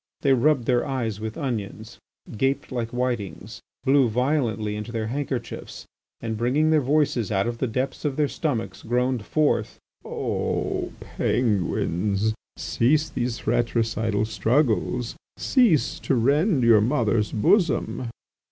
They 0.21 0.33
rubbed 0.33 0.65
their 0.65 0.83
eyes 0.83 1.19
with 1.19 1.37
onions, 1.37 1.99
gaped 2.35 2.71
like 2.71 2.89
whitings, 2.89 3.61
blew 3.83 4.09
violently 4.09 4.75
into 4.75 4.91
their 4.91 5.05
handkerchiefs, 5.05 5.85
and, 6.19 6.35
bringing 6.39 6.71
their 6.71 6.81
voices 6.81 7.31
out 7.31 7.45
of 7.45 7.59
the 7.59 7.67
depths 7.67 8.03
of 8.03 8.15
their 8.15 8.27
stomachs, 8.27 8.81
groaned 8.81 9.23
forth: 9.23 9.77
"O 10.03 10.91
Penguins, 10.99 12.33
cease 12.57 13.09
these 13.11 13.37
fratricidal 13.37 14.25
struggles; 14.25 15.15
cease 15.37 15.99
to 15.99 16.15
rend 16.15 16.63
your 16.63 16.81
mother's 16.81 17.31
bosom!" 17.31 18.09